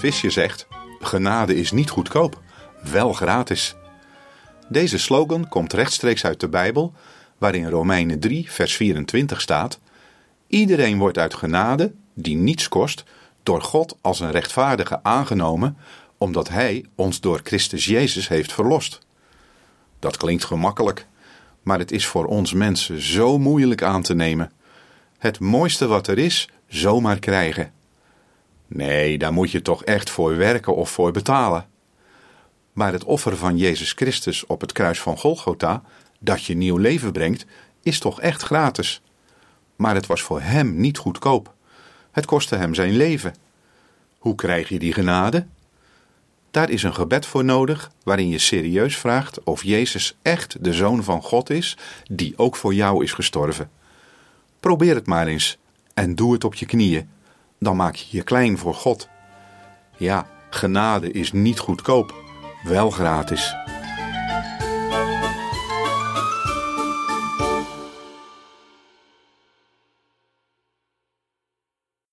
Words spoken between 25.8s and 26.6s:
wat er is,